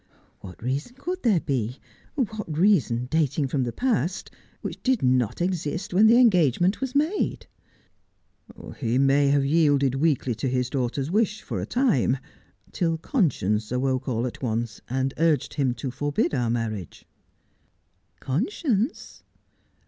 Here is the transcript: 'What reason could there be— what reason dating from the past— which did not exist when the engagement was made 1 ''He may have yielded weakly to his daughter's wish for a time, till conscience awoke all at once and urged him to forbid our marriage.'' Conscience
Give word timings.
'What 0.41 0.63
reason 0.63 0.95
could 0.95 1.21
there 1.21 1.41
be— 1.41 1.77
what 2.15 2.57
reason 2.57 3.05
dating 3.05 3.47
from 3.49 3.61
the 3.65 3.71
past— 3.71 4.31
which 4.61 4.81
did 4.81 5.03
not 5.03 5.41
exist 5.41 5.93
when 5.93 6.07
the 6.07 6.17
engagement 6.17 6.81
was 6.81 6.95
made 6.95 7.45
1 8.55 8.73
''He 8.79 8.97
may 8.97 9.27
have 9.27 9.45
yielded 9.45 9.93
weakly 9.93 10.33
to 10.33 10.49
his 10.49 10.71
daughter's 10.71 11.11
wish 11.11 11.43
for 11.43 11.59
a 11.61 11.67
time, 11.67 12.17
till 12.71 12.97
conscience 12.97 13.71
awoke 13.71 14.07
all 14.07 14.25
at 14.25 14.41
once 14.41 14.81
and 14.89 15.13
urged 15.19 15.53
him 15.53 15.75
to 15.75 15.91
forbid 15.91 16.33
our 16.33 16.49
marriage.'' 16.49 17.05
Conscience 18.19 19.21